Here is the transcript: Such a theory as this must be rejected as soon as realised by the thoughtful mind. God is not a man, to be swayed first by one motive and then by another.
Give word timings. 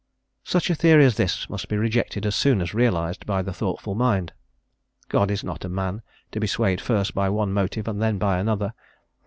Such 0.43 0.71
a 0.71 0.73
theory 0.73 1.05
as 1.05 1.15
this 1.17 1.47
must 1.47 1.69
be 1.69 1.77
rejected 1.77 2.25
as 2.25 2.35
soon 2.35 2.59
as 2.59 2.73
realised 2.73 3.23
by 3.27 3.43
the 3.43 3.53
thoughtful 3.53 3.93
mind. 3.93 4.33
God 5.09 5.29
is 5.29 5.43
not 5.43 5.63
a 5.63 5.69
man, 5.69 6.01
to 6.31 6.39
be 6.39 6.47
swayed 6.47 6.81
first 6.81 7.13
by 7.13 7.29
one 7.29 7.53
motive 7.53 7.87
and 7.87 8.01
then 8.01 8.17
by 8.17 8.39
another. 8.39 8.73